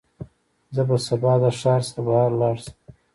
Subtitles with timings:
[0.75, 2.75] زه به سبا د ښار څخه بهر لاړ شم.